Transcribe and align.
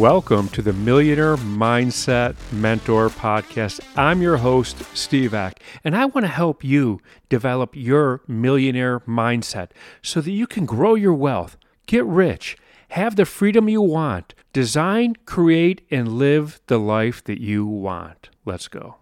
Welcome 0.00 0.48
to 0.50 0.62
the 0.62 0.72
Millionaire 0.72 1.36
Mindset 1.36 2.34
Mentor 2.50 3.10
Podcast. 3.10 3.80
I'm 3.98 4.22
your 4.22 4.38
host, 4.38 4.82
Steve 4.96 5.34
Ack, 5.34 5.62
and 5.84 5.94
I 5.94 6.06
want 6.06 6.24
to 6.24 6.32
help 6.32 6.64
you 6.64 7.02
develop 7.28 7.76
your 7.76 8.22
millionaire 8.26 9.00
mindset 9.00 9.72
so 10.00 10.22
that 10.22 10.30
you 10.30 10.46
can 10.46 10.64
grow 10.64 10.94
your 10.94 11.12
wealth, 11.12 11.58
get 11.86 12.06
rich, 12.06 12.56
have 12.88 13.16
the 13.16 13.26
freedom 13.26 13.68
you 13.68 13.82
want, 13.82 14.34
design, 14.54 15.16
create, 15.26 15.86
and 15.90 16.08
live 16.14 16.62
the 16.68 16.78
life 16.78 17.22
that 17.24 17.42
you 17.42 17.66
want. 17.66 18.30
Let's 18.46 18.68
go. 18.68 18.96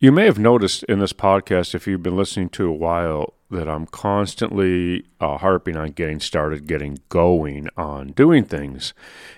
You 0.00 0.12
may 0.12 0.24
have 0.24 0.38
noticed 0.38 0.82
in 0.84 0.98
this 0.98 1.12
podcast, 1.12 1.74
if 1.74 1.86
you've 1.86 2.02
been 2.02 2.16
listening 2.16 2.48
to 2.50 2.66
a 2.66 2.72
while, 2.72 3.34
that 3.50 3.68
I'm 3.68 3.86
constantly 3.86 5.06
uh, 5.20 5.38
harping 5.38 5.76
on 5.76 5.92
getting 5.92 6.20
started, 6.20 6.66
getting 6.66 6.98
going 7.08 7.68
on 7.76 8.08
doing 8.08 8.44
things. 8.44 8.92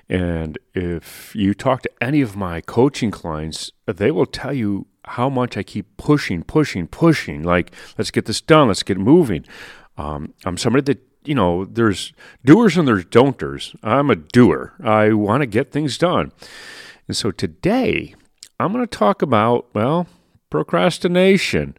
And 0.08 0.58
if 0.74 1.34
you 1.34 1.52
talk 1.54 1.82
to 1.82 1.90
any 2.00 2.20
of 2.20 2.36
my 2.36 2.60
coaching 2.60 3.10
clients, 3.10 3.70
they 3.86 4.10
will 4.10 4.26
tell 4.26 4.52
you 4.52 4.86
how 5.04 5.28
much 5.28 5.56
I 5.56 5.62
keep 5.62 5.96
pushing, 5.96 6.42
pushing, 6.42 6.86
pushing. 6.86 7.42
Like, 7.42 7.72
let's 7.96 8.10
get 8.10 8.26
this 8.26 8.40
done, 8.40 8.68
let's 8.68 8.82
get 8.82 8.98
moving. 8.98 9.44
Um, 9.96 10.34
I'm 10.44 10.56
somebody 10.56 10.84
that 10.92 11.02
you 11.24 11.34
know, 11.34 11.66
there's 11.66 12.14
doers 12.42 12.78
and 12.78 12.88
there's 12.88 13.04
don'ters. 13.04 13.76
I'm 13.82 14.08
a 14.08 14.16
doer. 14.16 14.72
I 14.82 15.12
want 15.12 15.42
to 15.42 15.46
get 15.46 15.70
things 15.70 15.98
done. 15.98 16.32
And 17.06 17.14
so 17.14 17.30
today, 17.30 18.14
I'm 18.58 18.72
going 18.72 18.86
to 18.86 18.98
talk 18.98 19.20
about, 19.20 19.66
well, 19.74 20.06
procrastination, 20.48 21.76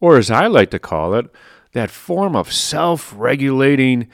or 0.00 0.16
as 0.16 0.32
I 0.32 0.48
like 0.48 0.70
to 0.70 0.80
call 0.80 1.14
it, 1.14 1.26
that 1.78 1.90
form 1.92 2.34
of 2.34 2.52
self 2.52 3.14
regulating 3.16 4.08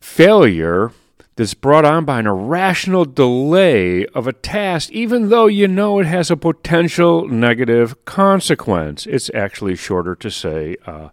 failure 0.00 0.90
that's 1.36 1.52
brought 1.52 1.84
on 1.84 2.06
by 2.06 2.18
an 2.18 2.26
irrational 2.26 3.04
delay 3.04 4.06
of 4.06 4.26
a 4.26 4.32
task, 4.32 4.90
even 4.90 5.28
though 5.28 5.46
you 5.46 5.68
know 5.68 5.98
it 5.98 6.06
has 6.06 6.30
a 6.30 6.36
potential 6.36 7.28
negative 7.28 8.02
consequence. 8.06 9.06
It's 9.06 9.30
actually 9.34 9.76
shorter 9.76 10.14
to 10.14 10.30
say 10.30 10.76
uh, 10.86 11.10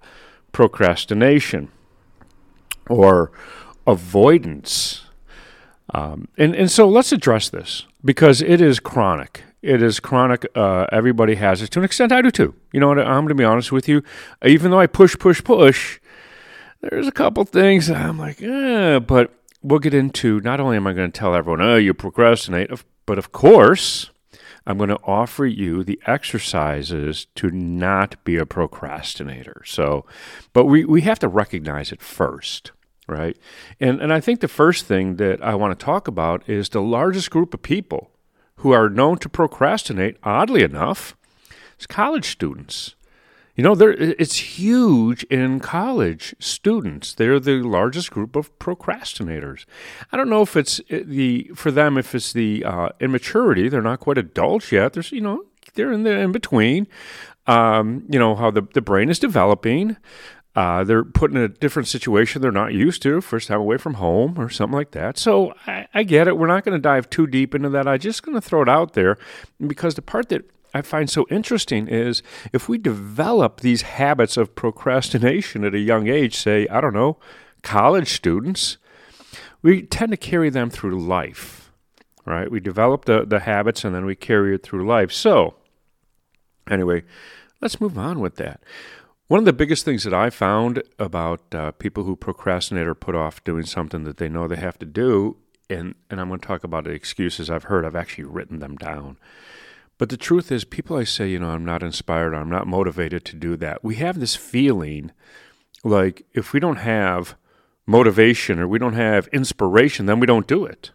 procrastination 0.53 1.69
or 2.89 3.31
avoidance. 3.85 5.01
Um, 5.93 6.29
and, 6.37 6.55
and 6.55 6.71
so 6.71 6.87
let's 6.87 7.11
address 7.11 7.49
this 7.49 7.85
because 8.05 8.41
it 8.41 8.61
is 8.61 8.79
chronic. 8.79 9.43
It 9.61 9.83
is 9.83 9.99
chronic. 9.99 10.45
Uh, 10.55 10.87
everybody 10.91 11.35
has 11.35 11.61
it 11.61 11.69
to 11.71 11.79
an 11.79 11.85
extent. 11.85 12.11
I 12.11 12.21
do 12.21 12.31
too. 12.31 12.55
You 12.71 12.79
know 12.79 12.87
what? 12.87 12.99
I'm 12.99 13.23
going 13.23 13.29
to 13.29 13.35
be 13.35 13.43
honest 13.43 13.71
with 13.71 13.87
you. 13.87 14.03
Even 14.43 14.71
though 14.71 14.79
I 14.79 14.87
push, 14.87 15.15
push, 15.19 15.43
push, 15.43 15.99
there's 16.81 17.07
a 17.07 17.11
couple 17.11 17.43
things 17.43 17.89
I'm 17.89 18.17
like, 18.17 18.41
eh, 18.41 18.99
but 18.99 19.31
we'll 19.61 19.79
get 19.79 19.93
into. 19.93 20.41
Not 20.41 20.59
only 20.59 20.77
am 20.77 20.87
I 20.87 20.93
going 20.93 21.11
to 21.11 21.19
tell 21.19 21.35
everyone, 21.35 21.61
oh, 21.61 21.77
you 21.77 21.93
procrastinate, 21.93 22.71
but 23.05 23.19
of 23.19 23.31
course, 23.31 24.09
I'm 24.65 24.77
going 24.77 24.89
to 24.89 24.99
offer 25.03 25.45
you 25.45 25.83
the 25.83 25.99
exercises 26.07 27.27
to 27.35 27.51
not 27.51 28.23
be 28.23 28.37
a 28.37 28.47
procrastinator. 28.47 29.61
So, 29.65 30.05
but 30.53 30.65
we, 30.65 30.85
we 30.85 31.01
have 31.01 31.19
to 31.19 31.27
recognize 31.27 31.91
it 31.91 32.01
first 32.01 32.71
right? 33.07 33.37
And 33.79 33.99
and 33.99 34.13
I 34.13 34.21
think 34.21 34.39
the 34.39 34.47
first 34.47 34.85
thing 34.85 35.17
that 35.17 35.43
I 35.43 35.53
want 35.55 35.77
to 35.77 35.85
talk 35.85 36.07
about 36.07 36.47
is 36.47 36.69
the 36.69 36.81
largest 36.81 37.29
group 37.29 37.53
of 37.53 37.61
people 37.61 38.10
who 38.61 38.71
are 38.71 38.89
known 38.89 39.17
to 39.17 39.27
procrastinate, 39.27 40.17
oddly 40.23 40.61
enough, 40.61 41.15
is 41.79 41.87
college 41.87 42.29
students. 42.29 42.95
You 43.55 43.63
know, 43.63 43.75
it's 43.79 44.59
huge 44.59 45.23
in 45.23 45.59
college 45.59 46.35
students. 46.39 47.13
They're 47.13 47.39
the 47.39 47.61
largest 47.63 48.11
group 48.11 48.35
of 48.35 48.57
procrastinators. 48.59 49.65
I 50.11 50.17
don't 50.17 50.29
know 50.29 50.43
if 50.43 50.55
it's 50.55 50.79
the 50.89 51.51
for 51.55 51.69
them 51.69 51.97
if 51.97 52.15
it's 52.15 52.33
the 52.33 52.63
uh, 52.63 52.89
immaturity. 52.99 53.67
They're 53.67 53.81
not 53.81 53.99
quite 53.99 54.17
adults 54.17 54.71
yet. 54.71 54.93
There's 54.93 55.11
you 55.11 55.21
know 55.21 55.43
they're 55.73 55.91
in 55.91 56.03
the 56.03 56.11
in 56.11 56.31
between. 56.31 56.87
Um, 57.47 58.05
you 58.09 58.19
know 58.19 58.35
how 58.35 58.51
the 58.51 58.61
the 58.73 58.81
brain 58.81 59.09
is 59.09 59.19
developing. 59.19 59.97
Uh, 60.53 60.83
they're 60.83 61.03
put 61.03 61.31
in 61.31 61.37
a 61.37 61.47
different 61.47 61.87
situation 61.87 62.41
they're 62.41 62.51
not 62.51 62.73
used 62.73 63.01
to, 63.01 63.21
first 63.21 63.47
time 63.47 63.59
away 63.59 63.77
from 63.77 63.95
home 63.95 64.37
or 64.37 64.49
something 64.49 64.75
like 64.75 64.91
that. 64.91 65.17
So 65.17 65.53
I, 65.65 65.87
I 65.93 66.03
get 66.03 66.27
it. 66.27 66.37
We're 66.37 66.47
not 66.47 66.65
going 66.65 66.77
to 66.77 66.81
dive 66.81 67.09
too 67.09 67.25
deep 67.25 67.55
into 67.55 67.69
that. 67.69 67.87
I'm 67.87 67.99
just 67.99 68.23
going 68.23 68.35
to 68.35 68.41
throw 68.41 68.61
it 68.61 68.69
out 68.69 68.93
there 68.93 69.17
because 69.65 69.95
the 69.95 70.01
part 70.01 70.27
that 70.29 70.43
I 70.73 70.81
find 70.81 71.09
so 71.09 71.25
interesting 71.29 71.87
is 71.87 72.21
if 72.51 72.67
we 72.67 72.77
develop 72.77 73.61
these 73.61 73.83
habits 73.83 74.35
of 74.37 74.55
procrastination 74.55 75.63
at 75.63 75.73
a 75.73 75.79
young 75.79 76.07
age, 76.07 76.35
say, 76.37 76.67
I 76.67 76.81
don't 76.81 76.93
know, 76.93 77.17
college 77.61 78.13
students, 78.13 78.77
we 79.61 79.83
tend 79.83 80.11
to 80.11 80.17
carry 80.17 80.49
them 80.49 80.69
through 80.69 80.99
life, 80.99 81.71
right? 82.25 82.51
We 82.51 82.59
develop 82.59 83.05
the, 83.05 83.25
the 83.25 83.41
habits 83.41 83.85
and 83.85 83.93
then 83.93 84.05
we 84.05 84.15
carry 84.15 84.55
it 84.55 84.63
through 84.63 84.85
life. 84.85 85.11
So, 85.11 85.55
anyway, 86.69 87.03
let's 87.61 87.79
move 87.79 87.97
on 87.97 88.19
with 88.19 88.35
that. 88.35 88.61
One 89.31 89.39
of 89.39 89.45
the 89.45 89.53
biggest 89.53 89.85
things 89.85 90.03
that 90.03 90.13
I 90.13 90.29
found 90.29 90.83
about 90.99 91.55
uh, 91.55 91.71
people 91.71 92.03
who 92.03 92.17
procrastinate 92.17 92.85
or 92.85 92.93
put 92.93 93.15
off 93.15 93.41
doing 93.45 93.63
something 93.63 94.03
that 94.03 94.17
they 94.17 94.27
know 94.27 94.45
they 94.45 94.57
have 94.57 94.77
to 94.79 94.85
do, 94.85 95.37
and, 95.69 95.95
and 96.09 96.19
I'm 96.19 96.27
going 96.27 96.41
to 96.41 96.45
talk 96.45 96.65
about 96.65 96.83
the 96.83 96.89
excuses 96.89 97.49
I've 97.49 97.63
heard, 97.63 97.85
I've 97.85 97.95
actually 97.95 98.25
written 98.25 98.59
them 98.59 98.75
down. 98.75 99.15
But 99.97 100.09
the 100.09 100.17
truth 100.17 100.51
is, 100.51 100.65
people 100.65 100.97
I 100.97 101.05
say, 101.05 101.29
you 101.29 101.39
know, 101.39 101.51
I'm 101.51 101.63
not 101.63 101.81
inspired, 101.81 102.33
I'm 102.33 102.49
not 102.49 102.67
motivated 102.67 103.23
to 103.23 103.37
do 103.37 103.55
that. 103.55 103.85
We 103.85 103.95
have 103.95 104.19
this 104.19 104.35
feeling 104.35 105.13
like 105.85 106.25
if 106.33 106.51
we 106.51 106.59
don't 106.59 106.79
have 106.79 107.35
motivation 107.85 108.59
or 108.59 108.67
we 108.67 108.79
don't 108.79 108.95
have 108.95 109.27
inspiration, 109.27 110.07
then 110.07 110.19
we 110.19 110.27
don't 110.27 110.45
do 110.45 110.65
it. 110.65 110.91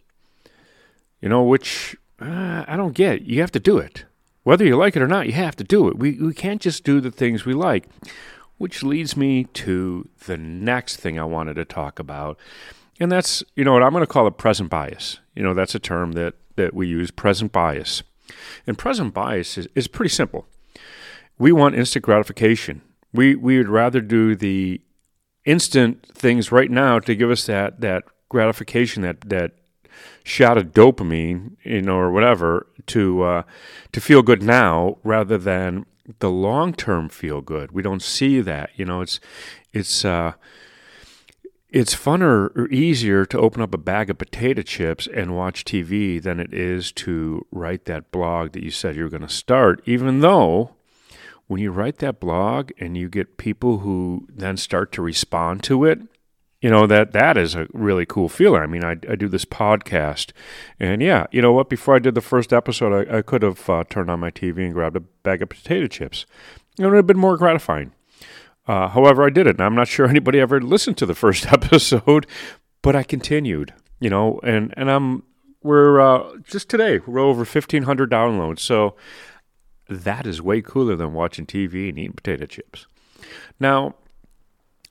You 1.22 1.30
know, 1.30 1.42
which 1.42 1.97
uh, 2.20 2.66
I 2.68 2.76
don't 2.76 2.92
get. 2.92 3.22
You 3.22 3.41
have 3.41 3.53
to 3.53 3.60
do 3.60 3.78
it. 3.78 4.04
Whether 4.46 4.64
you 4.64 4.76
like 4.76 4.94
it 4.94 5.02
or 5.02 5.08
not, 5.08 5.26
you 5.26 5.32
have 5.32 5.56
to 5.56 5.64
do 5.64 5.88
it. 5.88 5.98
We, 5.98 6.12
we 6.20 6.32
can't 6.32 6.60
just 6.60 6.84
do 6.84 7.00
the 7.00 7.10
things 7.10 7.44
we 7.44 7.52
like. 7.52 7.88
Which 8.58 8.84
leads 8.84 9.16
me 9.16 9.42
to 9.54 10.08
the 10.26 10.36
next 10.36 10.98
thing 10.98 11.18
I 11.18 11.24
wanted 11.24 11.54
to 11.54 11.64
talk 11.64 11.98
about. 11.98 12.38
And 13.00 13.10
that's, 13.10 13.42
you 13.56 13.64
know 13.64 13.72
what, 13.72 13.82
I'm 13.82 13.90
going 13.90 14.04
to 14.04 14.06
call 14.06 14.28
it 14.28 14.38
present 14.38 14.70
bias. 14.70 15.18
You 15.34 15.42
know, 15.42 15.52
that's 15.52 15.74
a 15.74 15.80
term 15.80 16.12
that, 16.12 16.34
that 16.54 16.74
we 16.74 16.86
use, 16.86 17.10
present 17.10 17.50
bias. 17.50 18.04
And 18.68 18.78
present 18.78 19.12
bias 19.12 19.58
is, 19.58 19.66
is 19.74 19.88
pretty 19.88 20.10
simple. 20.10 20.46
We 21.40 21.50
want 21.50 21.74
instant 21.74 22.04
gratification. 22.04 22.82
We, 23.12 23.34
we 23.34 23.58
would 23.58 23.68
rather 23.68 24.00
do 24.00 24.36
the 24.36 24.80
instant 25.44 26.06
things 26.06 26.52
right 26.52 26.70
now 26.70 27.00
to 27.00 27.16
give 27.16 27.32
us 27.32 27.46
that, 27.46 27.80
that 27.80 28.04
gratification, 28.28 29.02
that, 29.02 29.22
that 29.22 29.54
shot 30.24 30.58
of 30.58 30.72
dopamine, 30.72 31.56
you 31.62 31.82
know, 31.82 31.96
or 31.96 32.10
whatever, 32.10 32.66
to 32.86 33.22
uh, 33.22 33.42
to 33.92 34.00
feel 34.00 34.22
good 34.22 34.42
now 34.42 34.98
rather 35.04 35.38
than 35.38 35.86
the 36.18 36.30
long 36.30 36.72
term 36.72 37.08
feel 37.08 37.40
good. 37.40 37.72
We 37.72 37.82
don't 37.82 38.02
see 38.02 38.40
that. 38.40 38.70
You 38.76 38.84
know, 38.84 39.00
it's 39.00 39.20
it's 39.72 40.04
uh, 40.04 40.32
it's 41.68 41.94
funner 41.94 42.56
or 42.56 42.68
easier 42.70 43.26
to 43.26 43.38
open 43.38 43.60
up 43.60 43.74
a 43.74 43.78
bag 43.78 44.08
of 44.08 44.18
potato 44.18 44.62
chips 44.62 45.06
and 45.12 45.36
watch 45.36 45.64
TV 45.64 46.22
than 46.22 46.40
it 46.40 46.54
is 46.54 46.92
to 46.92 47.44
write 47.50 47.84
that 47.84 48.10
blog 48.10 48.52
that 48.52 48.62
you 48.62 48.70
said 48.70 48.96
you're 48.96 49.08
going 49.08 49.22
to 49.22 49.28
start, 49.28 49.82
even 49.84 50.20
though 50.20 50.70
when 51.48 51.60
you 51.60 51.70
write 51.70 51.98
that 51.98 52.20
blog 52.20 52.70
and 52.78 52.96
you 52.96 53.08
get 53.08 53.36
people 53.36 53.78
who 53.78 54.26
then 54.32 54.56
start 54.56 54.90
to 54.92 55.02
respond 55.02 55.62
to 55.64 55.84
it, 55.84 56.00
you 56.66 56.72
know 56.72 56.84
that 56.88 57.12
that 57.12 57.37
is 57.37 57.54
a 57.54 57.69
really 57.72 58.04
cool 58.04 58.28
feeling. 58.28 58.60
I 58.60 58.66
mean, 58.66 58.84
I, 58.84 58.97
I 59.09 59.15
do 59.15 59.28
this 59.28 59.44
podcast, 59.44 60.32
and 60.81 61.00
yeah, 61.00 61.28
you 61.31 61.41
know 61.41 61.53
what? 61.53 61.69
Before 61.69 61.95
I 61.95 62.01
did 62.01 62.16
the 62.16 62.21
first 62.21 62.53
episode, 62.53 63.09
I, 63.09 63.18
I 63.18 63.22
could 63.22 63.42
have 63.42 63.71
uh, 63.71 63.84
turned 63.89 64.10
on 64.10 64.18
my 64.18 64.33
TV 64.33 64.65
and 64.65 64.74
grabbed 64.74 64.97
a 64.97 65.01
bag 65.22 65.42
of 65.42 65.51
potato 65.51 65.86
chips. 65.86 66.27
It 66.77 66.84
would 66.84 66.97
have 66.97 67.07
been 67.07 67.21
more 67.21 67.36
gratifying. 67.36 67.92
Uh, 68.66 68.89
however, 68.89 69.24
I 69.24 69.30
did 69.30 69.47
it, 69.47 69.51
and 69.51 69.60
I'm 69.60 69.77
not 69.77 69.86
sure 69.86 70.07
anybody 70.09 70.41
ever 70.41 70.60
listened 70.60 70.98
to 70.98 71.07
the 71.07 71.15
first 71.15 71.47
episode, 71.53 72.27
but 72.83 72.97
I 72.97 73.04
continued. 73.04 73.72
You 74.01 74.10
know, 74.10 74.41
and 74.42 74.74
and 74.77 74.91
I'm 74.91 75.22
we're 75.62 76.01
uh, 76.01 76.36
just 76.42 76.69
today 76.69 76.98
we're 77.07 77.21
over 77.21 77.45
1,500 77.45 78.10
downloads, 78.10 78.59
so 78.59 78.97
that 79.89 80.27
is 80.27 80.42
way 80.42 80.62
cooler 80.62 80.97
than 80.97 81.12
watching 81.12 81.47
TV 81.47 81.91
and 81.91 81.97
eating 81.97 82.15
potato 82.15 82.47
chips. 82.47 82.89
Now 83.60 83.95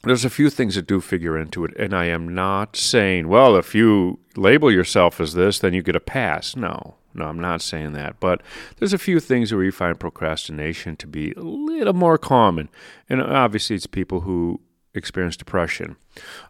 there's 0.06 0.26
a 0.26 0.30
few 0.30 0.50
things 0.50 0.76
that 0.76 0.88
do 0.88 1.02
figure 1.02 1.38
into 1.38 1.66
it, 1.66 1.76
and 1.78 1.94
I 1.94 2.06
am 2.06 2.34
not 2.34 2.76
saying, 2.76 3.28
well, 3.28 3.56
if 3.56 3.74
you 3.74 4.20
label 4.36 4.72
yourself 4.72 5.20
as 5.20 5.34
this, 5.34 5.60
then 5.60 5.74
you 5.74 5.82
get 5.82 5.96
a 5.96 6.00
pass. 6.00 6.56
No, 6.56 6.96
no, 7.14 7.26
I'm 7.26 7.40
not 7.40 7.62
saying 7.62 7.94
that. 7.94 8.20
But 8.20 8.42
there's 8.78 8.94
a 8.94 8.98
few 8.98 9.20
things 9.20 9.54
where 9.54 9.64
you 9.64 9.72
find 9.72 10.00
procrastination 10.00 10.96
to 10.98 11.08
be 11.08 11.32
a 11.32 11.42
little 11.42 11.94
more 11.94 12.18
common, 12.18 12.70
and 13.10 13.22
obviously 13.22 13.76
it's 13.76 13.88
people 13.88 14.22
who 14.22 14.62
experience 14.94 15.38
depression, 15.38 15.96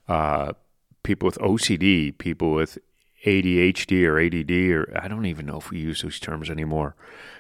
uh, 0.08 0.54
people 1.04 1.26
with 1.26 1.38
OCD, 1.40 2.18
people 2.18 2.54
with 2.54 2.78
ADHD 3.26 4.06
or 4.06 4.20
ADD, 4.20 4.52
or 4.72 5.02
I 5.02 5.08
don't 5.08 5.26
even 5.26 5.46
know 5.46 5.58
if 5.58 5.72
we 5.72 5.80
use 5.80 6.02
those 6.02 6.20
terms 6.20 6.50
anymore. 6.50 6.96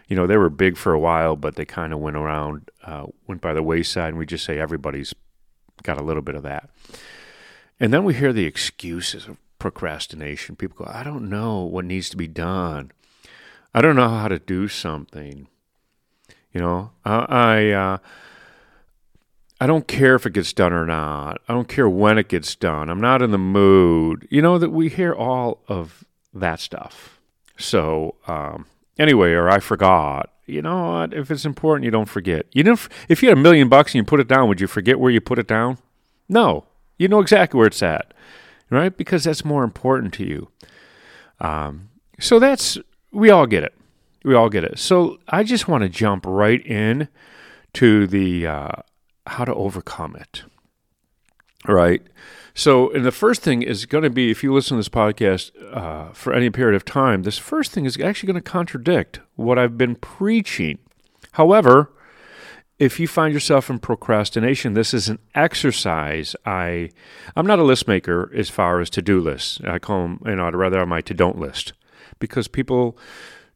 You 0.07 0.15
know, 0.15 0.27
they 0.27 0.37
were 0.37 0.49
big 0.49 0.77
for 0.77 0.93
a 0.93 0.99
while, 0.99 1.35
but 1.35 1.55
they 1.55 1.65
kind 1.65 1.93
of 1.93 1.99
went 1.99 2.15
around, 2.15 2.69
uh, 2.83 3.05
went 3.27 3.41
by 3.41 3.53
the 3.53 3.63
wayside, 3.63 4.09
and 4.09 4.17
we 4.17 4.25
just 4.25 4.45
say 4.45 4.59
everybody's 4.59 5.13
got 5.83 5.99
a 5.99 6.03
little 6.03 6.21
bit 6.21 6.35
of 6.35 6.43
that. 6.43 6.69
And 7.79 7.93
then 7.93 8.03
we 8.03 8.13
hear 8.13 8.31
the 8.31 8.45
excuses 8.45 9.27
of 9.27 9.37
procrastination. 9.59 10.55
People 10.55 10.85
go, 10.85 10.91
I 10.91 11.03
don't 11.03 11.29
know 11.29 11.61
what 11.63 11.85
needs 11.85 12.09
to 12.09 12.17
be 12.17 12.27
done. 12.27 12.91
I 13.73 13.81
don't 13.81 13.95
know 13.95 14.09
how 14.09 14.27
to 14.27 14.39
do 14.39 14.67
something. 14.67 15.47
You 16.53 16.61
know, 16.61 16.91
I 17.03 17.25
I, 17.27 17.69
uh, 17.71 17.97
I 19.59 19.67
don't 19.67 19.87
care 19.87 20.15
if 20.15 20.25
it 20.25 20.33
gets 20.33 20.53
done 20.53 20.71
or 20.73 20.85
not. 20.85 21.41
I 21.47 21.53
don't 21.53 21.67
care 21.67 21.89
when 21.89 22.17
it 22.17 22.29
gets 22.29 22.55
done. 22.55 22.89
I'm 22.89 23.01
not 23.01 23.21
in 23.21 23.31
the 23.31 23.37
mood. 23.37 24.27
You 24.29 24.41
know 24.41 24.57
that 24.57 24.69
we 24.69 24.89
hear 24.89 25.13
all 25.13 25.61
of 25.67 26.05
that 26.33 26.59
stuff. 26.59 27.19
So 27.57 28.15
um, 28.27 28.67
anyway, 28.97 29.31
or 29.31 29.49
I 29.49 29.59
forgot. 29.59 30.31
You 30.45 30.61
know 30.61 30.91
what? 30.91 31.13
If 31.13 31.31
it's 31.31 31.45
important, 31.45 31.85
you 31.85 31.91
don't 31.91 32.09
forget. 32.09 32.45
You 32.53 32.63
know, 32.63 32.77
if 33.09 33.23
you 33.23 33.29
had 33.29 33.37
a 33.37 33.41
million 33.41 33.67
bucks 33.67 33.93
and 33.93 33.99
you 33.99 34.03
put 34.03 34.19
it 34.19 34.27
down, 34.27 34.47
would 34.47 34.61
you 34.61 34.67
forget 34.67 34.99
where 34.99 35.11
you 35.11 35.21
put 35.21 35.39
it 35.39 35.47
down? 35.47 35.77
No, 36.29 36.65
you 36.97 37.07
know 37.07 37.19
exactly 37.19 37.57
where 37.57 37.67
it's 37.67 37.83
at, 37.83 38.13
right? 38.69 38.95
Because 38.95 39.23
that's 39.23 39.43
more 39.43 39.63
important 39.63 40.13
to 40.15 40.25
you. 40.25 40.49
Um, 41.39 41.89
so 42.19 42.39
that's 42.39 42.77
we 43.11 43.29
all 43.29 43.47
get 43.47 43.63
it. 43.63 43.73
We 44.23 44.33
all 44.35 44.49
get 44.49 44.63
it. 44.63 44.79
So 44.79 45.19
I 45.27 45.43
just 45.43 45.67
want 45.67 45.83
to 45.83 45.89
jump 45.89 46.25
right 46.27 46.65
in 46.65 47.07
to 47.73 48.07
the 48.07 48.47
uh, 48.47 48.71
how 49.27 49.45
to 49.45 49.53
overcome 49.53 50.15
it. 50.15 50.43
Right. 51.67 52.03
So, 52.57 52.89
and 52.91 53.05
the 53.05 53.11
first 53.11 53.41
thing 53.41 53.61
is 53.61 53.85
going 53.85 54.05
to 54.05 54.09
be 54.09 54.31
if 54.31 54.41
you 54.41 54.53
listen 54.53 54.77
to 54.77 54.79
this 54.79 54.87
podcast 54.87 55.51
uh, 55.75 56.13
for 56.13 56.31
any 56.31 56.49
period 56.49 56.73
of 56.73 56.85
time, 56.85 57.23
this 57.23 57.37
first 57.37 57.73
thing 57.73 57.83
is 57.83 57.99
actually 57.99 58.27
going 58.27 58.41
to 58.41 58.49
contradict 58.49 59.19
what 59.35 59.59
I've 59.59 59.77
been 59.77 59.95
preaching. 59.95 60.79
However, 61.33 61.91
if 62.79 62.97
you 62.97 63.09
find 63.09 63.33
yourself 63.33 63.69
in 63.69 63.79
procrastination, 63.79 64.73
this 64.73 64.93
is 64.93 65.09
an 65.09 65.19
exercise. 65.35 66.33
I, 66.45 66.91
I'm 67.35 67.45
not 67.45 67.59
a 67.59 67.63
list 67.63 67.89
maker 67.89 68.31
as 68.33 68.49
far 68.49 68.79
as 68.79 68.89
to 68.91 69.01
do 69.01 69.19
lists. 69.19 69.59
I 69.65 69.77
call 69.77 70.03
them, 70.03 70.21
you 70.25 70.35
know, 70.37 70.47
I'd 70.47 70.55
rather 70.55 70.79
have 70.79 70.87
my 70.87 71.01
to 71.01 71.13
don't 71.13 71.37
list 71.37 71.73
because 72.19 72.47
people 72.47 72.97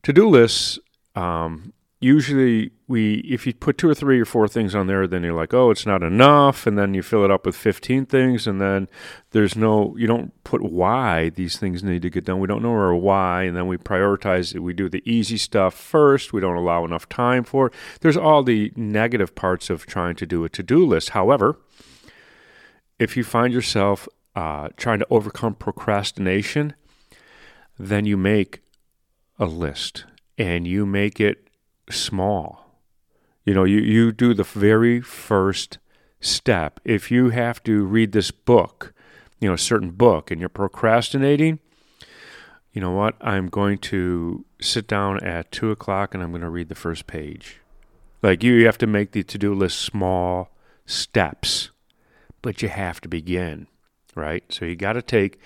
to 0.04 0.12
do 0.12 0.28
lists, 0.28 0.78
um, 1.16 1.72
usually 2.00 2.72
we 2.88 3.16
if 3.20 3.46
you 3.46 3.54
put 3.54 3.78
two 3.78 3.90
or 3.90 3.94
three 3.94 4.22
or 4.22 4.26
four 4.26 4.48
things 4.48 4.74
on 4.74 4.88
there 4.88 5.06
then 5.06 5.22
you're 5.22 5.34
like 5.34 5.54
oh 5.54 5.70
it's 5.70 5.86
not 5.86 6.02
enough 6.02 6.66
and 6.66 6.78
then 6.78 6.94
you 6.94 7.04
fill 7.04 7.26
it 7.26 7.32
up 7.32 7.46
with 7.46 7.56
15 7.56 8.06
things 8.06 8.48
and 8.48 8.62
then 8.62 8.88
there's 9.32 9.56
no 9.56 9.96
you 9.98 10.08
don't 10.08 10.32
put 10.46 10.64
why 10.64 11.30
these 11.30 11.58
things 11.58 11.84
need 11.84 12.02
to 12.02 12.10
get 12.10 12.24
done. 12.24 12.40
We 12.40 12.48
don't 12.48 12.64
know 12.64 12.72
our 12.72 12.96
why 12.96 13.44
and 13.44 13.56
then 13.56 13.68
we 13.68 13.78
prioritize 13.78 14.56
it. 14.56 14.60
We 14.60 14.74
do 14.74 14.88
the 14.88 15.04
easy 15.10 15.38
stuff 15.38 15.74
first. 15.74 16.32
We 16.32 16.40
don't 16.40 16.56
allow 16.56 16.86
enough 16.86 17.10
time 17.10 17.44
for 17.44 17.68
it. 17.68 17.74
There's 18.00 18.18
all 18.18 18.44
the 18.44 18.72
negative 18.76 19.36
parts 19.36 19.70
of 19.70 19.86
trying 19.86 20.16
to 20.16 20.26
do 20.26 20.46
a 20.46 20.50
to-do 20.50 20.86
list. 20.86 21.10
However 21.10 21.60
if 22.98 23.18
you 23.18 23.24
find 23.24 23.54
yourself 23.54 24.08
uh, 24.36 24.70
trying 24.78 25.00
to 25.00 25.08
overcome 25.10 25.54
procrastination 25.54 26.76
then 27.78 28.06
you 28.06 28.16
make 28.16 28.62
a 29.38 29.46
list 29.46 30.06
and 30.38 30.66
you 30.66 30.86
make 30.86 31.20
it 31.20 31.49
small. 31.90 32.76
You 33.46 33.54
know, 33.54 33.64
you, 33.64 33.80
you 33.80 34.12
do 34.12 34.34
the 34.34 34.44
very 34.44 35.02
first 35.02 35.78
step. 36.20 36.80
If 36.84 37.10
you 37.10 37.30
have 37.30 37.64
to 37.64 37.84
read 37.84 38.12
this 38.12 38.32
book, 38.32 38.94
you 39.40 39.48
know, 39.48 39.56
a 39.56 39.58
certain 39.58 39.92
book, 39.92 40.32
and 40.32 40.40
you're 40.40 40.50
procrastinating, 40.50 41.60
you 42.74 42.82
know 42.82 42.92
what? 42.92 43.16
I'm 43.22 43.48
going 43.48 43.80
to 43.80 44.46
sit 44.62 44.88
down 44.88 45.24
at 45.24 45.52
two 45.52 45.72
o'clock 45.72 46.14
and 46.14 46.22
I'm 46.22 46.32
going 46.32 46.42
to 46.42 46.50
read 46.50 46.70
the 46.70 46.76
first 46.76 47.08
page. 47.08 47.60
Like 48.22 48.44
you, 48.44 48.54
you 48.54 48.66
have 48.66 48.78
to 48.80 48.88
make 48.88 49.12
the 49.12 49.24
to 49.24 49.38
do 49.38 49.54
list 49.54 49.80
small 49.80 50.52
steps, 50.86 51.72
but 52.42 52.62
you 52.62 52.70
have 52.70 53.02
to 53.02 53.08
begin, 53.08 53.68
right? 54.16 54.44
So 54.50 54.66
you 54.66 54.76
got 54.76 54.94
to 54.94 55.02
take 55.02 55.40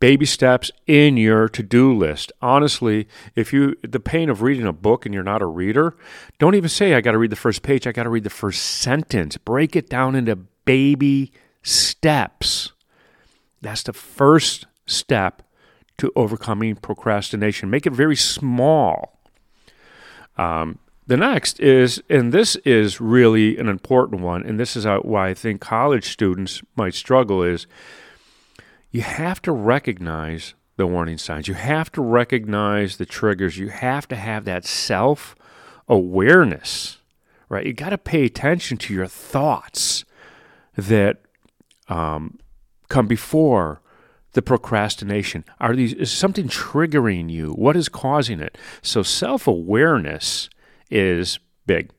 baby 0.00 0.26
steps 0.26 0.70
in 0.86 1.16
your 1.16 1.48
to-do 1.48 1.96
list. 1.96 2.32
Honestly, 2.42 3.06
if 3.36 3.52
you 3.52 3.76
the 3.82 4.00
pain 4.00 4.28
of 4.28 4.42
reading 4.42 4.66
a 4.66 4.72
book 4.72 5.06
and 5.06 5.14
you're 5.14 5.22
not 5.22 5.42
a 5.42 5.46
reader, 5.46 5.96
don't 6.38 6.54
even 6.54 6.68
say 6.68 6.94
I 6.94 7.00
got 7.00 7.12
to 7.12 7.18
read 7.18 7.30
the 7.30 7.36
first 7.36 7.62
page, 7.62 7.86
I 7.86 7.92
got 7.92 8.04
to 8.04 8.10
read 8.10 8.24
the 8.24 8.30
first 8.30 8.62
sentence. 8.62 9.36
Break 9.36 9.76
it 9.76 9.88
down 9.88 10.16
into 10.16 10.36
baby 10.64 11.32
steps. 11.62 12.72
That's 13.60 13.82
the 13.82 13.92
first 13.92 14.66
step 14.86 15.42
to 15.98 16.10
overcoming 16.16 16.76
procrastination. 16.76 17.68
Make 17.68 17.86
it 17.86 17.92
very 17.92 18.16
small. 18.16 19.20
Um, 20.38 20.78
the 21.06 21.18
next 21.18 21.60
is, 21.60 22.02
and 22.08 22.32
this 22.32 22.56
is 22.56 23.00
really 23.00 23.58
an 23.58 23.68
important 23.68 24.22
one, 24.22 24.42
and 24.44 24.58
this 24.58 24.76
is 24.76 24.86
why 25.02 25.28
I 25.28 25.34
think 25.34 25.60
college 25.60 26.08
students 26.10 26.62
might 26.76 26.94
struggle, 26.94 27.42
is 27.42 27.66
you 28.90 29.02
have 29.02 29.40
to 29.42 29.52
recognize 29.52 30.54
the 30.76 30.86
warning 30.86 31.18
signs. 31.18 31.46
You 31.46 31.54
have 31.54 31.92
to 31.92 32.02
recognize 32.02 32.96
the 32.96 33.06
triggers. 33.06 33.58
You 33.58 33.68
have 33.68 34.08
to 34.08 34.16
have 34.16 34.44
that 34.46 34.64
self 34.64 35.36
awareness, 35.88 36.98
right? 37.48 37.66
You 37.66 37.72
got 37.72 37.90
to 37.90 37.98
pay 37.98 38.24
attention 38.24 38.78
to 38.78 38.94
your 38.94 39.06
thoughts 39.06 40.04
that 40.76 41.22
um, 41.88 42.38
come 42.88 43.06
before 43.06 43.82
the 44.32 44.42
procrastination. 44.42 45.44
Are 45.60 45.74
these 45.74 45.92
is 45.92 46.10
something 46.10 46.48
triggering 46.48 47.30
you? 47.30 47.52
What 47.52 47.76
is 47.76 47.88
causing 47.88 48.40
it? 48.40 48.56
So 48.82 49.02
self 49.02 49.46
awareness 49.46 50.48
is 50.90 51.38
big. 51.66 51.90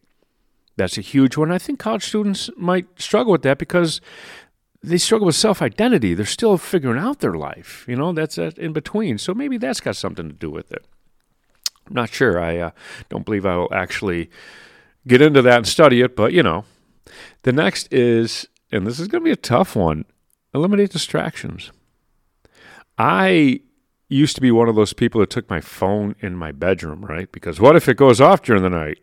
That's 0.77 0.97
a 0.97 1.01
huge 1.01 1.37
one. 1.37 1.51
I 1.51 1.57
think 1.57 1.79
college 1.79 2.05
students 2.05 2.49
might 2.57 2.87
struggle 2.99 3.33
with 3.33 3.43
that 3.43 3.57
because 3.57 4.01
they 4.83 4.97
struggle 4.97 5.27
with 5.27 5.35
self 5.35 5.61
identity. 5.61 6.13
They're 6.13 6.25
still 6.25 6.57
figuring 6.57 6.99
out 6.99 7.19
their 7.19 7.35
life. 7.35 7.85
You 7.87 7.95
know, 7.95 8.13
that's 8.13 8.37
uh, 8.37 8.51
in 8.57 8.73
between. 8.73 9.17
So 9.17 9.33
maybe 9.33 9.57
that's 9.57 9.79
got 9.79 9.95
something 9.95 10.27
to 10.27 10.33
do 10.33 10.49
with 10.49 10.71
it. 10.71 10.85
I'm 11.87 11.93
not 11.93 12.09
sure. 12.09 12.39
I 12.39 12.57
uh, 12.57 12.71
don't 13.09 13.25
believe 13.25 13.45
I 13.45 13.55
will 13.55 13.73
actually 13.73 14.29
get 15.07 15.21
into 15.21 15.41
that 15.41 15.57
and 15.57 15.67
study 15.67 16.01
it, 16.01 16.15
but 16.15 16.33
you 16.33 16.43
know. 16.43 16.65
The 17.43 17.51
next 17.51 17.91
is, 17.91 18.47
and 18.71 18.85
this 18.85 18.99
is 18.99 19.07
going 19.07 19.23
to 19.23 19.25
be 19.25 19.31
a 19.31 19.35
tough 19.35 19.75
one 19.75 20.05
eliminate 20.53 20.91
distractions. 20.91 21.71
I 22.97 23.61
used 24.09 24.35
to 24.35 24.41
be 24.41 24.51
one 24.51 24.67
of 24.67 24.75
those 24.75 24.93
people 24.93 25.21
that 25.21 25.29
took 25.29 25.49
my 25.49 25.61
phone 25.61 26.15
in 26.19 26.35
my 26.35 26.51
bedroom, 26.51 27.05
right? 27.05 27.31
Because 27.31 27.59
what 27.59 27.75
if 27.75 27.87
it 27.87 27.97
goes 27.97 28.19
off 28.19 28.41
during 28.41 28.61
the 28.61 28.69
night? 28.69 28.99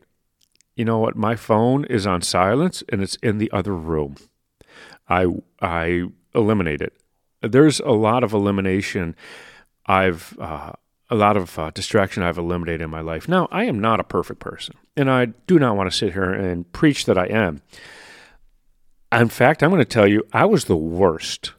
You 0.76 0.84
know 0.84 0.98
what? 0.98 1.16
My 1.16 1.34
phone 1.34 1.84
is 1.86 2.06
on 2.06 2.22
silence 2.22 2.84
and 2.90 3.02
it's 3.02 3.16
in 3.16 3.38
the 3.38 3.50
other 3.50 3.74
room. 3.74 4.16
I 5.08 5.26
I 5.60 6.04
eliminate 6.34 6.80
it. 6.80 6.92
There's 7.40 7.80
a 7.80 7.90
lot 7.90 8.24
of 8.24 8.32
elimination. 8.32 9.14
I've 9.86 10.36
uh, 10.38 10.72
a 11.10 11.14
lot 11.14 11.36
of 11.36 11.58
uh, 11.58 11.70
distraction 11.70 12.22
I've 12.22 12.38
eliminated 12.38 12.82
in 12.82 12.90
my 12.90 13.00
life. 13.00 13.28
Now 13.28 13.48
I 13.50 13.64
am 13.64 13.80
not 13.80 14.00
a 14.00 14.04
perfect 14.04 14.40
person, 14.40 14.74
and 14.96 15.10
I 15.10 15.26
do 15.46 15.58
not 15.58 15.76
want 15.76 15.90
to 15.90 15.96
sit 15.96 16.12
here 16.12 16.32
and 16.32 16.70
preach 16.72 17.06
that 17.06 17.18
I 17.18 17.26
am. 17.26 17.62
In 19.10 19.28
fact, 19.28 19.62
I'm 19.62 19.70
going 19.70 19.80
to 19.80 19.86
tell 19.86 20.06
you, 20.06 20.22
I 20.32 20.44
was 20.44 20.66
the 20.66 20.76
worst. 20.76 21.52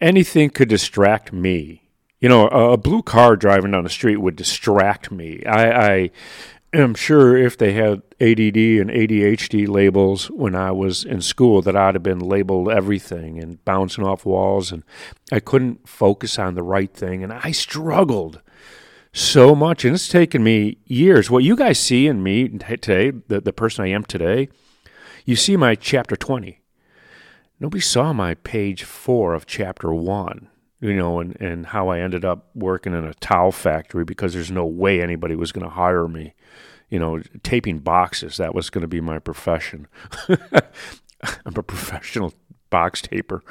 Anything 0.00 0.50
could 0.50 0.68
distract 0.68 1.32
me. 1.32 1.82
You 2.20 2.28
know, 2.30 2.48
a, 2.48 2.72
a 2.72 2.76
blue 2.78 3.02
car 3.02 3.36
driving 3.36 3.72
down 3.72 3.84
the 3.84 3.90
street 3.90 4.16
would 4.16 4.36
distract 4.36 5.10
me. 5.10 5.44
I, 5.44 5.88
I 5.92 6.10
am 6.74 6.94
sure 6.94 7.36
if 7.36 7.56
they 7.56 7.72
had 7.72 8.02
ADD 8.20 8.56
and 8.56 8.90
ADHD 8.90 9.68
labels 9.68 10.30
when 10.30 10.54
I 10.54 10.70
was 10.70 11.04
in 11.04 11.20
school, 11.20 11.62
that 11.62 11.76
I'd 11.76 11.94
have 11.94 12.02
been 12.02 12.20
labeled 12.20 12.70
everything 12.70 13.38
and 13.38 13.64
bouncing 13.64 14.04
off 14.04 14.26
walls, 14.26 14.72
and 14.72 14.82
I 15.32 15.40
couldn't 15.40 15.88
focus 15.88 16.38
on 16.38 16.54
the 16.54 16.62
right 16.62 16.92
thing, 16.92 17.22
and 17.22 17.32
I 17.32 17.52
struggled 17.52 18.40
so 19.12 19.54
much, 19.54 19.84
and 19.84 19.94
it's 19.94 20.08
taken 20.08 20.42
me 20.42 20.78
years. 20.86 21.30
What 21.30 21.44
you 21.44 21.56
guys 21.56 21.78
see 21.78 22.06
in 22.06 22.22
me 22.22 22.48
today, 22.48 23.10
the, 23.10 23.40
the 23.40 23.52
person 23.52 23.84
I 23.84 23.88
am 23.88 24.04
today, 24.04 24.48
you 25.24 25.36
see 25.36 25.56
my 25.56 25.74
chapter 25.74 26.16
20. 26.16 26.60
Nobody 27.60 27.80
saw 27.80 28.12
my 28.12 28.34
page 28.34 28.84
four 28.84 29.32
of 29.32 29.46
chapter 29.46 29.94
one 29.94 30.48
you 30.84 30.96
know, 30.96 31.18
and, 31.18 31.34
and 31.40 31.66
how 31.66 31.88
I 31.88 32.00
ended 32.00 32.26
up 32.26 32.50
working 32.54 32.92
in 32.92 33.04
a 33.04 33.14
towel 33.14 33.52
factory 33.52 34.04
because 34.04 34.34
there's 34.34 34.50
no 34.50 34.66
way 34.66 35.00
anybody 35.00 35.34
was 35.34 35.50
going 35.50 35.64
to 35.64 35.70
hire 35.70 36.06
me. 36.06 36.34
You 36.90 36.98
know, 36.98 37.22
taping 37.42 37.78
boxes, 37.78 38.36
that 38.36 38.54
was 38.54 38.68
going 38.68 38.82
to 38.82 38.88
be 38.88 39.00
my 39.00 39.18
profession. 39.18 39.88
I'm 40.28 41.56
a 41.56 41.62
professional 41.62 42.34
box 42.68 43.00
taper. 43.00 43.42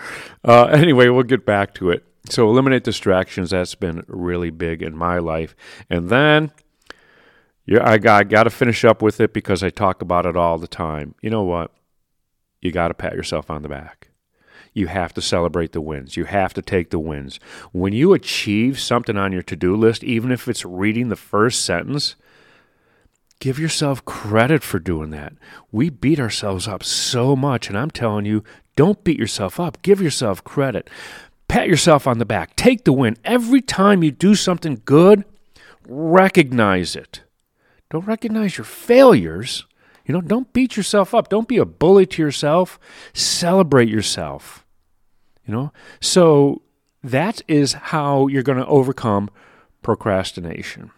Uh, 0.46 0.66
anyway, 0.66 1.10
we'll 1.10 1.24
get 1.24 1.44
back 1.44 1.74
to 1.76 1.90
it. 1.90 2.06
So, 2.30 2.48
eliminate 2.48 2.84
distractions. 2.84 3.50
That's 3.50 3.76
been 3.76 4.06
really 4.08 4.52
big 4.52 4.84
in 4.84 4.96
my 4.96 5.18
life. 5.18 5.56
And 5.90 6.10
then, 6.10 6.52
yeah, 7.66 7.90
I 7.90 7.98
got, 7.98 8.20
I 8.20 8.24
got 8.24 8.44
to 8.44 8.52
finish 8.52 8.86
up 8.86 9.02
with 9.02 9.20
it 9.20 9.34
because 9.34 9.64
I 9.64 9.72
talk 9.72 10.04
about 10.04 10.28
it 10.28 10.38
all 10.38 10.60
the 10.60 10.68
time. 10.68 11.16
You 11.22 11.32
know 11.32 11.44
what? 11.44 11.72
You 12.62 12.72
got 12.72 12.90
to 12.90 12.94
pat 12.94 13.14
yourself 13.14 13.50
on 13.50 13.64
the 13.64 13.70
back 13.70 14.13
you 14.74 14.88
have 14.88 15.14
to 15.14 15.22
celebrate 15.22 15.72
the 15.72 15.82
wins. 15.82 16.18
You 16.18 16.26
have 16.26 16.54
to 16.56 16.62
take 16.62 16.90
the 16.90 17.00
wins. 17.00 17.40
When 17.72 17.94
you 17.94 18.14
achieve 18.14 18.80
something 18.80 19.18
on 19.18 19.32
your 19.32 19.44
to 19.44 19.56
do 19.56 19.76
list, 19.76 20.04
even 20.04 20.32
if 20.32 20.48
it's 20.48 20.66
reading 20.66 21.10
the 21.10 21.16
first 21.16 21.64
sentence, 21.64 22.16
give 23.40 23.60
yourself 23.60 24.06
credit 24.06 24.64
for 24.64 24.80
doing 24.80 25.10
that. 25.12 25.34
We 25.72 25.90
beat 25.90 26.20
ourselves 26.20 26.68
up 26.68 26.84
so 26.84 27.36
much, 27.36 27.68
and 27.68 27.78
I'm 27.78 27.92
telling 27.92 28.26
you, 28.26 28.44
don't 28.76 29.04
beat 29.04 29.20
yourself 29.20 29.60
up. 29.60 29.82
Give 29.82 30.02
yourself 30.02 30.44
credit. 30.44 30.90
pat 31.48 31.68
yourself 31.68 32.08
on 32.08 32.18
the 32.18 32.26
back. 32.26 32.56
Take 32.56 32.84
the 32.84 32.94
win. 32.94 33.18
Every 33.24 33.62
time 33.62 34.02
you 34.02 34.12
do 34.12 34.34
something 34.34 34.82
good, 34.86 35.24
recognize 35.88 36.96
it. 36.96 37.22
Don't 37.92 38.08
recognize 38.08 38.58
your 38.58 38.66
failures. 38.66 39.66
You 40.06 40.14
know, 40.14 40.22
don't 40.22 40.52
beat 40.54 40.76
yourself 40.76 41.14
up. 41.14 41.30
Don't 41.30 41.48
be 41.48 41.58
a 41.58 41.66
bully 41.66 42.06
to 42.08 42.22
yourself. 42.22 42.80
Celebrate 43.14 43.90
yourself. 43.90 44.66
You 45.46 45.54
know, 45.54 45.74
so 46.00 46.62
that 47.04 47.42
is 47.48 47.74
how 47.74 48.28
you're 48.28 48.44
going 48.44 48.58
to 48.58 48.68
overcome 48.68 49.30
procrastination. 49.82 50.92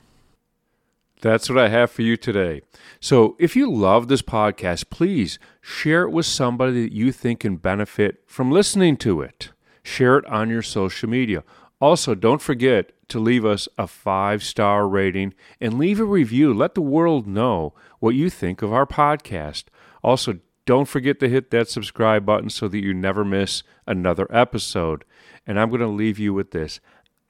That's 1.22 1.50
what 1.50 1.58
I 1.58 1.70
have 1.70 1.90
for 1.90 2.04
you 2.04 2.18
today. 2.18 2.62
So, 3.00 3.36
if 3.40 3.56
you 3.56 3.72
love 3.72 4.08
this 4.08 4.22
podcast, 4.22 4.92
please 4.92 5.40
share 5.62 6.04
it 6.04 6.12
with 6.12 6.28
somebody 6.28 6.84
that 6.84 6.94
you 6.94 7.12
think 7.12 7.40
can 7.40 7.56
benefit 7.56 8.22
from 8.28 8.52
listening 8.52 8.98
to 8.98 9.22
it. 9.22 9.50
Share 9.82 10.18
it 10.18 10.26
on 10.28 10.50
your 10.50 10.62
social 10.62 11.10
media. 11.10 11.44
Also, 11.82 12.15
don't 12.15 12.41
forget 12.41 12.91
to 13.10 13.20
leave 13.20 13.46
us 13.46 13.67
a 13.77 13.88
five 13.88 14.44
star 14.44 14.88
rating 14.88 15.34
and 15.60 15.77
leave 15.77 16.00
a 16.00 16.05
review. 16.05 16.53
Let 16.53 16.74
the 16.74 16.82
world 16.82 17.27
know 17.27 17.74
what 18.00 18.15
you 18.15 18.29
think 18.29 18.62
of 18.62 18.74
our 18.74 18.86
podcast. 18.86 19.65
Also, 20.03 20.39
don't 20.65 20.88
forget 20.88 21.20
to 21.20 21.29
hit 21.29 21.51
that 21.51 21.70
subscribe 21.70 22.25
button 22.25 22.50
so 22.50 22.67
that 22.67 22.84
you 22.84 22.94
never 22.94 23.24
miss 23.24 23.62
another 23.86 24.27
episode. 24.32 25.05
And 25.46 25.60
I'm 25.60 25.70
going 25.70 25.82
to 25.82 25.88
leave 25.88 26.17
you 26.17 26.34
with 26.34 26.51
this 26.51 26.79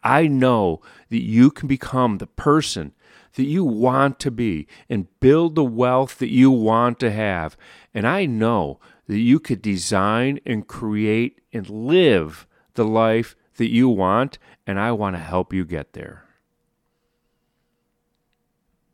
I 0.04 0.28
know 0.28 0.82
that 1.10 1.24
you 1.24 1.50
can 1.50 1.68
become 1.68 2.20
the 2.20 2.28
person 2.28 2.94
that 3.34 3.46
you 3.46 3.66
want 3.66 4.20
to 4.20 4.32
be 4.32 4.68
and 4.88 5.08
build 5.20 5.56
the 5.56 5.64
wealth 5.64 6.20
that 6.20 6.30
you 6.30 6.52
want 6.52 7.00
to 7.00 7.12
have. 7.12 7.58
And 7.94 8.08
I 8.08 8.26
know 8.26 8.80
that 9.08 9.18
you 9.18 9.40
could 9.40 9.62
design 9.62 10.40
and 10.46 10.68
create 10.68 11.42
and 11.52 11.70
live 11.70 12.48
the 12.76 12.86
life 12.86 13.36
that 13.56 13.72
you 13.72 13.90
want, 13.90 14.38
and 14.68 14.80
I 14.80 14.92
want 14.92 15.16
to 15.16 15.22
help 15.22 15.54
you 15.54 15.66
get 15.66 15.94
there. 15.94 16.25